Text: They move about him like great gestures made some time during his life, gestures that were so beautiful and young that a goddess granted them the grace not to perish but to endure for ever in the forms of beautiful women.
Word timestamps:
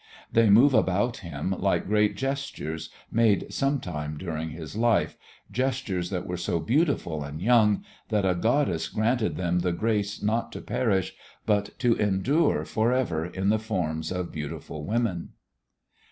They 0.31 0.49
move 0.49 0.73
about 0.73 1.17
him 1.17 1.53
like 1.59 1.85
great 1.85 2.15
gestures 2.17 2.89
made 3.11 3.53
some 3.53 3.79
time 3.79 4.17
during 4.17 4.49
his 4.49 4.75
life, 4.75 5.15
gestures 5.51 6.09
that 6.09 6.25
were 6.25 6.37
so 6.37 6.59
beautiful 6.59 7.23
and 7.23 7.39
young 7.39 7.83
that 8.09 8.25
a 8.25 8.33
goddess 8.33 8.89
granted 8.89 9.35
them 9.37 9.59
the 9.59 9.71
grace 9.71 10.19
not 10.23 10.51
to 10.53 10.61
perish 10.61 11.13
but 11.45 11.77
to 11.77 11.93
endure 11.97 12.65
for 12.65 12.91
ever 12.91 13.27
in 13.27 13.49
the 13.49 13.59
forms 13.59 14.11
of 14.11 14.31
beautiful 14.31 14.83
women. 14.85 15.33